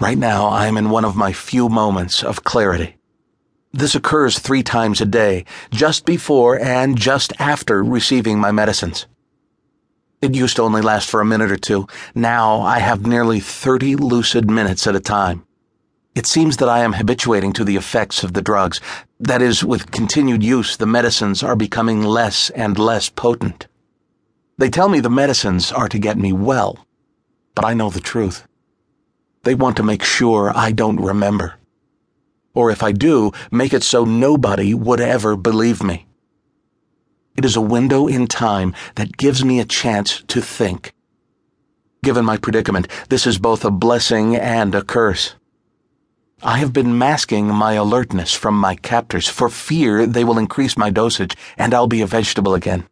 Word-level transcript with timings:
Right 0.00 0.18
now, 0.18 0.48
I 0.48 0.66
am 0.66 0.76
in 0.76 0.90
one 0.90 1.04
of 1.04 1.14
my 1.14 1.32
few 1.32 1.68
moments 1.68 2.24
of 2.24 2.42
clarity. 2.42 2.96
This 3.72 3.94
occurs 3.94 4.38
three 4.38 4.62
times 4.62 5.00
a 5.00 5.06
day, 5.06 5.44
just 5.70 6.04
before 6.04 6.58
and 6.58 6.98
just 6.98 7.32
after 7.38 7.82
receiving 7.82 8.38
my 8.38 8.50
medicines. 8.50 9.06
It 10.20 10.34
used 10.34 10.56
to 10.56 10.62
only 10.62 10.82
last 10.82 11.08
for 11.08 11.20
a 11.20 11.24
minute 11.24 11.52
or 11.52 11.56
two. 11.56 11.86
Now 12.14 12.60
I 12.60 12.80
have 12.80 13.06
nearly 13.06 13.38
30 13.38 13.96
lucid 13.96 14.50
minutes 14.50 14.86
at 14.86 14.96
a 14.96 15.00
time. 15.00 15.46
It 16.14 16.26
seems 16.26 16.56
that 16.56 16.68
I 16.68 16.80
am 16.80 16.94
habituating 16.94 17.52
to 17.54 17.64
the 17.64 17.76
effects 17.76 18.24
of 18.24 18.32
the 18.32 18.42
drugs. 18.42 18.80
That 19.20 19.42
is, 19.42 19.64
with 19.64 19.90
continued 19.90 20.42
use, 20.42 20.76
the 20.76 20.86
medicines 20.86 21.42
are 21.42 21.56
becoming 21.56 22.02
less 22.02 22.50
and 22.50 22.78
less 22.78 23.08
potent. 23.08 23.68
They 24.58 24.70
tell 24.70 24.88
me 24.88 25.00
the 25.00 25.10
medicines 25.10 25.70
are 25.70 25.88
to 25.88 25.98
get 25.98 26.16
me 26.16 26.32
well, 26.32 26.86
but 27.54 27.64
I 27.64 27.74
know 27.74 27.90
the 27.90 28.00
truth. 28.00 28.46
They 29.44 29.54
want 29.54 29.76
to 29.76 29.82
make 29.82 30.02
sure 30.02 30.52
I 30.54 30.72
don't 30.72 31.00
remember. 31.00 31.54
Or 32.54 32.70
if 32.70 32.82
I 32.82 32.92
do, 32.92 33.32
make 33.50 33.74
it 33.74 33.82
so 33.82 34.04
nobody 34.04 34.74
would 34.74 35.00
ever 35.00 35.36
believe 35.36 35.82
me. 35.82 36.06
It 37.36 37.44
is 37.44 37.56
a 37.56 37.60
window 37.60 38.06
in 38.06 38.26
time 38.26 38.74
that 38.94 39.16
gives 39.16 39.44
me 39.44 39.60
a 39.60 39.64
chance 39.64 40.22
to 40.28 40.40
think. 40.40 40.94
Given 42.02 42.24
my 42.24 42.36
predicament, 42.36 42.88
this 43.08 43.26
is 43.26 43.38
both 43.38 43.64
a 43.64 43.70
blessing 43.70 44.36
and 44.36 44.74
a 44.74 44.82
curse. 44.82 45.34
I 46.42 46.58
have 46.58 46.72
been 46.72 46.98
masking 46.98 47.48
my 47.48 47.72
alertness 47.72 48.34
from 48.34 48.58
my 48.58 48.76
captors 48.76 49.28
for 49.28 49.48
fear 49.48 50.06
they 50.06 50.24
will 50.24 50.38
increase 50.38 50.76
my 50.76 50.90
dosage 50.90 51.36
and 51.56 51.74
I'll 51.74 51.86
be 51.86 52.02
a 52.02 52.06
vegetable 52.06 52.54
again. 52.54 52.86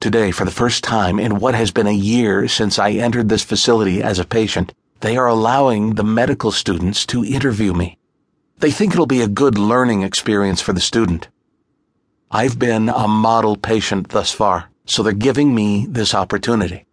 Today, 0.00 0.30
for 0.30 0.44
the 0.44 0.50
first 0.50 0.84
time 0.84 1.18
in 1.18 1.40
what 1.40 1.54
has 1.54 1.70
been 1.70 1.86
a 1.86 1.92
year 1.92 2.48
since 2.48 2.78
I 2.78 2.92
entered 2.92 3.28
this 3.28 3.42
facility 3.42 4.02
as 4.02 4.18
a 4.18 4.24
patient, 4.24 4.72
they 5.00 5.16
are 5.16 5.26
allowing 5.26 5.94
the 5.94 6.04
medical 6.04 6.52
students 6.52 7.06
to 7.06 7.24
interview 7.24 7.72
me. 7.72 7.98
They 8.58 8.70
think 8.70 8.92
it'll 8.92 9.06
be 9.06 9.22
a 9.22 9.28
good 9.28 9.56
learning 9.58 10.02
experience 10.02 10.60
for 10.60 10.72
the 10.72 10.80
student. 10.80 11.28
I've 12.30 12.58
been 12.58 12.88
a 12.88 13.08
model 13.08 13.56
patient 13.56 14.10
thus 14.10 14.30
far, 14.32 14.70
so 14.84 15.02
they're 15.02 15.12
giving 15.12 15.54
me 15.54 15.86
this 15.86 16.14
opportunity. 16.14 16.84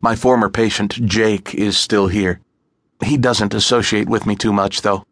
My 0.00 0.16
former 0.16 0.48
patient, 0.48 1.04
Jake, 1.04 1.54
is 1.54 1.76
still 1.76 2.08
here. 2.08 2.40
He 3.04 3.16
doesn't 3.16 3.54
associate 3.54 4.08
with 4.08 4.26
me 4.26 4.36
too 4.36 4.52
much, 4.52 4.82
though. 4.82 5.04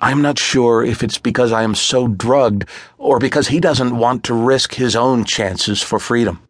I'm 0.00 0.20
not 0.20 0.38
sure 0.38 0.84
if 0.84 1.02
it's 1.02 1.18
because 1.18 1.52
I 1.52 1.62
am 1.62 1.74
so 1.74 2.08
drugged 2.08 2.68
or 2.98 3.18
because 3.18 3.48
he 3.48 3.60
doesn't 3.60 3.96
want 3.96 4.24
to 4.24 4.34
risk 4.34 4.74
his 4.74 4.96
own 4.96 5.24
chances 5.24 5.80
for 5.80 5.98
freedom. 5.98 6.40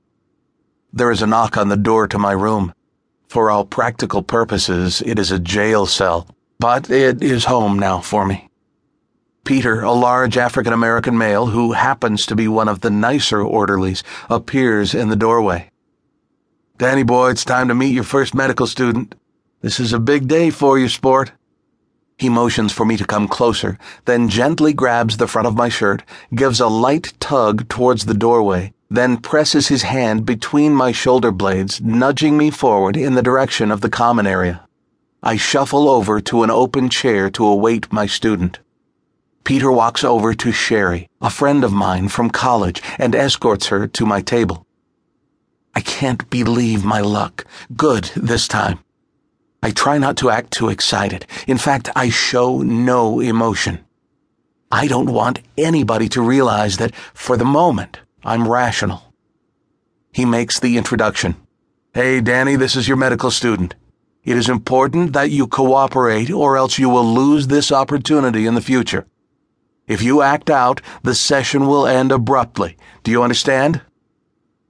There 0.93 1.11
is 1.11 1.23
a 1.23 1.27
knock 1.27 1.57
on 1.57 1.69
the 1.69 1.77
door 1.77 2.09
to 2.09 2.19
my 2.19 2.33
room. 2.33 2.73
For 3.29 3.51
all 3.51 3.65
practical 3.65 4.23
purposes, 4.23 5.03
it 5.05 5.19
is 5.19 5.31
a 5.31 5.39
jail 5.39 5.87
cell, 5.87 6.29
but 6.59 6.91
it 6.91 7.23
is 7.23 7.47
home 7.47 7.79
now 7.79 8.01
for 8.01 8.25
me. 8.25 8.49
Peter, 9.45 9.83
a 9.83 9.93
large 9.93 10.37
African 10.37 10.73
American 10.73 11.19
male 11.19 11.47
who 11.47 11.73
happens 11.73 12.27
to 12.27 12.35
be 12.35 12.49
one 12.49 12.69
of 12.69 12.81
the 12.81 12.91
nicer 12.91 13.43
orderlies, 13.43 14.03
appears 14.31 14.95
in 14.95 15.09
the 15.09 15.17
doorway. 15.17 15.71
Danny 16.77 17.03
boy, 17.03 17.31
it's 17.31 17.45
time 17.45 17.69
to 17.69 17.75
meet 17.75 17.95
your 17.95 18.05
first 18.05 18.35
medical 18.35 18.67
student. 18.67 19.15
This 19.61 19.81
is 19.81 19.93
a 19.95 19.99
big 19.99 20.29
day 20.29 20.51
for 20.51 20.79
you, 20.79 20.89
sport. 20.89 21.33
He 22.19 22.29
motions 22.29 22.73
for 22.73 22.85
me 22.85 22.97
to 22.99 23.07
come 23.07 23.29
closer, 23.29 23.79
then 24.05 24.29
gently 24.29 24.73
grabs 24.73 25.17
the 25.17 25.27
front 25.27 25.49
of 25.49 25.57
my 25.57 25.71
shirt, 25.71 26.03
gives 26.35 26.61
a 26.61 26.69
light 26.69 27.15
tug 27.19 27.69
towards 27.69 28.05
the 28.05 28.13
doorway, 28.13 28.74
then 28.91 29.17
presses 29.17 29.69
his 29.69 29.83
hand 29.83 30.25
between 30.25 30.75
my 30.75 30.93
shoulder 30.93 31.33
blades, 31.33 31.81
nudging 31.81 32.37
me 32.37 32.51
forward 32.51 32.97
in 32.97 33.15
the 33.15 33.23
direction 33.23 33.71
of 33.71 33.81
the 33.81 33.91
common 33.91 34.27
area. 34.27 34.67
I 35.23 35.37
shuffle 35.37 35.89
over 35.89 36.21
to 36.21 36.43
an 36.43 36.51
open 36.51 36.91
chair 36.91 37.31
to 37.31 37.47
await 37.47 37.93
my 37.93 38.07
student. 38.07 38.61
Peter 39.43 39.71
walks 39.71 40.05
over 40.05 40.35
to 40.35 40.53
Sherry, 40.53 41.09
a 41.21 41.31
friend 41.31 41.65
of 41.65 41.73
mine 41.73 42.09
from 42.09 42.31
college, 42.31 42.83
and 42.99 43.15
escorts 43.15 43.67
her 43.67 43.87
to 43.87 44.07
my 44.07 44.21
table. 44.21 44.67
I 45.75 45.81
can't 45.81 46.29
believe 46.31 46.85
my 46.85 47.01
luck. 47.01 47.47
Good 47.77 48.05
this 48.15 48.47
time. 48.47 48.79
I 49.63 49.71
try 49.71 49.99
not 49.99 50.17
to 50.19 50.31
act 50.31 50.51
too 50.51 50.69
excited. 50.69 51.27
In 51.47 51.59
fact, 51.59 51.89
I 51.97 52.11
show 52.11 52.61
no 52.61 53.21
emotion. 53.21 53.85
I 54.71 54.87
don't 54.87 55.11
want 55.11 55.41
anybody 55.57 56.09
to 56.11 56.21
realize 56.21 56.77
that, 56.77 56.95
for 57.15 57.37
the 57.37 57.45
moment, 57.45 58.01
I'm 58.27 58.49
rational. 58.49 59.13
He 60.11 60.25
makes 60.25 60.59
the 60.59 60.79
introduction. 60.79 61.37
Hey, 61.93 62.23
Danny, 62.23 62.57
this 62.57 62.75
is 62.75 62.89
your 62.89 62.97
medical 62.97 63.31
student. 63.31 63.75
It 64.25 64.39
is 64.39 64.49
important 64.49 65.13
that 65.13 65.31
you 65.31 65.47
cooperate 65.47 66.31
or 66.31 66.57
else 66.57 66.79
you 66.79 66.89
will 66.89 67.05
lose 67.05 67.49
this 67.49 67.71
opportunity 67.71 68.47
in 68.47 68.55
the 68.55 68.63
future. 68.63 69.07
If 69.87 70.01
you 70.01 70.23
act 70.23 70.49
out, 70.49 70.81
the 71.03 71.15
session 71.15 71.67
will 71.67 71.87
end 71.87 72.11
abruptly. 72.13 72.79
Do 73.03 73.11
you 73.11 73.23
understand? 73.23 73.83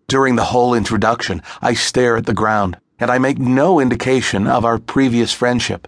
During 0.09 0.34
the 0.34 0.47
whole 0.47 0.75
introduction, 0.75 1.41
I 1.62 1.75
stare 1.75 2.16
at 2.16 2.26
the 2.26 2.34
ground 2.34 2.78
and 2.98 3.09
I 3.09 3.19
make 3.19 3.38
no 3.38 3.78
indication 3.78 4.48
of 4.48 4.64
our 4.64 4.78
previous 4.78 5.32
friendship. 5.32 5.87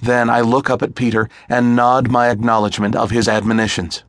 Then 0.00 0.28
I 0.28 0.42
look 0.42 0.68
up 0.68 0.82
at 0.82 0.94
Peter 0.94 1.30
and 1.48 1.74
nod 1.74 2.10
my 2.10 2.28
acknowledgement 2.28 2.94
of 2.94 3.10
his 3.10 3.26
admonitions. 3.26 4.04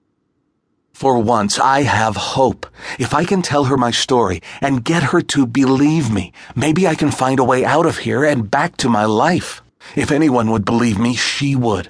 For 0.95 1.19
once, 1.19 1.59
I 1.59 1.81
have 1.81 2.15
hope. 2.15 2.65
If 2.97 3.13
I 3.13 3.25
can 3.25 3.41
tell 3.41 3.65
her 3.65 3.75
my 3.75 3.91
story 3.91 4.41
and 4.61 4.81
get 4.81 5.11
her 5.11 5.19
to 5.23 5.45
believe 5.45 6.09
me, 6.09 6.31
maybe 6.55 6.87
I 6.87 6.95
can 6.95 7.11
find 7.11 7.37
a 7.37 7.43
way 7.43 7.65
out 7.65 7.85
of 7.85 7.97
here 7.97 8.23
and 8.23 8.49
back 8.49 8.77
to 8.77 8.87
my 8.87 9.03
life. 9.03 9.61
If 9.97 10.09
anyone 10.09 10.51
would 10.51 10.63
believe 10.63 10.97
me, 10.97 11.13
she 11.13 11.53
would. 11.53 11.89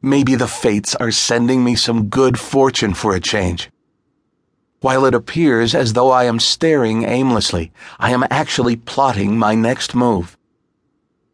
Maybe 0.00 0.34
the 0.34 0.48
fates 0.48 0.94
are 0.94 1.10
sending 1.10 1.62
me 1.62 1.76
some 1.76 2.08
good 2.08 2.40
fortune 2.40 2.94
for 2.94 3.14
a 3.14 3.20
change. 3.20 3.68
While 4.80 5.04
it 5.04 5.12
appears 5.12 5.74
as 5.74 5.92
though 5.92 6.10
I 6.10 6.24
am 6.24 6.40
staring 6.40 7.04
aimlessly, 7.04 7.70
I 7.98 8.12
am 8.12 8.24
actually 8.30 8.76
plotting 8.76 9.36
my 9.36 9.54
next 9.54 9.94
move. 9.94 10.38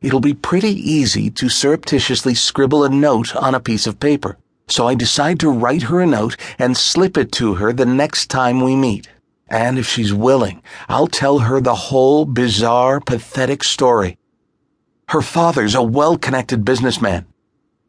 It'll 0.03 0.19
be 0.19 0.35
pretty 0.35 0.73
easy 0.73 1.31
to 1.31 1.49
surreptitiously 1.49 2.35
scribble 2.35 2.83
a 2.83 2.89
note 2.89 3.37
on 3.37 3.55
a 3.55 3.61
piece 3.61 3.87
of 3.87 4.01
paper, 4.01 4.37
so 4.67 4.87
I 4.87 4.95
decide 4.95 5.41
to 5.41 5.51
write 5.51 5.83
her 5.83 6.01
a 6.01 6.07
note 6.07 6.37
and 6.59 6.77
slip 6.77 7.17
it 7.17 7.33
to 7.33 7.55
her 7.55 7.73
the 7.73 7.87
next 7.87 8.29
time 8.29 8.61
we 8.61 8.75
meet. 8.77 9.09
And 9.49 9.79
if 9.79 9.87
she's 9.87 10.13
willing, 10.13 10.63
I'll 10.89 11.07
tell 11.07 11.41
her 11.41 11.61
the 11.61 11.75
whole 11.75 12.25
bizarre, 12.25 13.01
pathetic 13.01 13.63
story. 13.63 14.19
Her 15.09 15.23
father's 15.23 15.75
a 15.75 15.83
well 15.83 16.17
connected 16.17 16.65
businessman. 16.65 17.27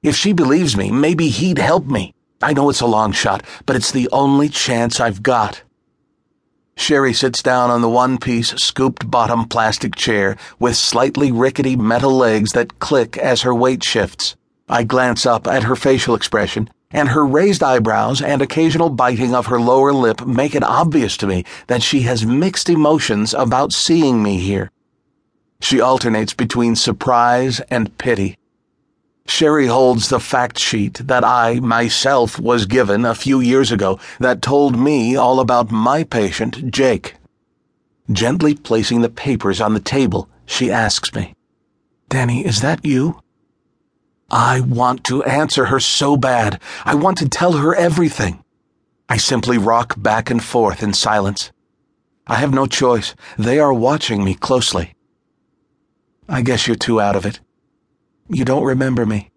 If 0.03 0.15
she 0.15 0.33
believes 0.33 0.75
me, 0.75 0.91
maybe 0.91 1.29
he'd 1.29 1.57
help 1.57 1.85
me. 1.85 2.13
I 2.41 2.53
know 2.53 2.69
it's 2.69 2.81
a 2.81 2.85
long 2.85 3.13
shot, 3.13 3.43
but 3.65 3.75
it's 3.75 3.91
the 3.91 4.09
only 4.11 4.49
chance 4.49 4.99
I've 4.99 5.23
got. 5.23 5.63
Sherry 6.77 7.13
sits 7.13 7.41
down 7.41 7.71
on 7.71 7.81
the 7.81 7.89
one 7.89 8.17
piece, 8.17 8.49
scooped 8.49 9.09
bottom 9.09 9.47
plastic 9.47 9.95
chair 9.95 10.35
with 10.59 10.75
slightly 10.75 11.31
rickety 11.31 11.77
metal 11.77 12.11
legs 12.11 12.51
that 12.51 12.79
click 12.79 13.17
as 13.17 13.41
her 13.43 13.55
weight 13.55 13.83
shifts. 13.83 14.35
I 14.67 14.83
glance 14.83 15.25
up 15.25 15.45
at 15.47 15.63
her 15.63 15.75
facial 15.75 16.15
expression, 16.15 16.69
and 16.91 17.09
her 17.09 17.25
raised 17.25 17.61
eyebrows 17.61 18.21
and 18.21 18.41
occasional 18.41 18.89
biting 18.89 19.35
of 19.35 19.47
her 19.47 19.59
lower 19.59 19.93
lip 19.93 20.25
make 20.25 20.55
it 20.55 20.63
obvious 20.63 21.17
to 21.17 21.27
me 21.27 21.43
that 21.67 21.83
she 21.83 22.01
has 22.01 22.25
mixed 22.25 22.69
emotions 22.69 23.33
about 23.33 23.73
seeing 23.73 24.23
me 24.23 24.37
here. 24.37 24.71
She 25.59 25.81
alternates 25.81 26.33
between 26.33 26.75
surprise 26.75 27.59
and 27.69 27.97
pity. 27.97 28.37
Sherry 29.27 29.67
holds 29.67 30.09
the 30.09 30.19
fact 30.19 30.59
sheet 30.59 30.95
that 31.05 31.23
I 31.23 31.59
myself 31.59 32.39
was 32.39 32.65
given 32.65 33.05
a 33.05 33.15
few 33.15 33.39
years 33.39 33.71
ago 33.71 33.99
that 34.19 34.41
told 34.41 34.77
me 34.77 35.15
all 35.15 35.39
about 35.39 35.71
my 35.71 36.03
patient, 36.03 36.71
Jake. 36.71 37.15
Gently 38.11 38.53
placing 38.53 39.01
the 39.01 39.09
papers 39.09 39.59
on 39.59 39.73
the 39.73 39.79
table, 39.79 40.29
she 40.45 40.71
asks 40.71 41.13
me, 41.13 41.33
Danny, 42.09 42.45
is 42.45 42.61
that 42.61 42.85
you? 42.85 43.19
I 44.29 44.59
want 44.59 45.03
to 45.05 45.23
answer 45.23 45.65
her 45.65 45.79
so 45.79 46.17
bad. 46.17 46.59
I 46.83 46.95
want 46.95 47.17
to 47.19 47.29
tell 47.29 47.53
her 47.53 47.75
everything. 47.75 48.43
I 49.07 49.17
simply 49.17 49.57
rock 49.57 49.93
back 49.97 50.31
and 50.31 50.43
forth 50.43 50.81
in 50.81 50.93
silence. 50.93 51.51
I 52.25 52.35
have 52.35 52.53
no 52.53 52.65
choice. 52.65 53.13
They 53.37 53.59
are 53.59 53.73
watching 53.73 54.23
me 54.23 54.33
closely. 54.33 54.95
I 56.27 56.41
guess 56.41 56.65
you're 56.65 56.75
too 56.75 56.99
out 56.99 57.15
of 57.15 57.25
it. 57.25 57.39
You 58.27 58.45
don't 58.45 58.63
remember 58.63 59.05
me. 59.05 59.29